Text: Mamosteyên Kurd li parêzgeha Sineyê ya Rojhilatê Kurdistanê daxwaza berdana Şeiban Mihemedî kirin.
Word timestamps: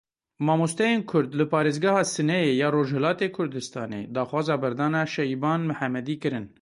Mamosteyên 0.47 1.01
Kurd 1.09 1.31
li 1.39 1.45
parêzgeha 1.51 2.01
Sineyê 2.13 2.51
ya 2.61 2.67
Rojhilatê 2.75 3.27
Kurdistanê 3.37 4.01
daxwaza 4.15 4.55
berdana 4.63 5.01
Şeiban 5.13 5.61
Mihemedî 5.69 6.15
kirin. 6.21 6.45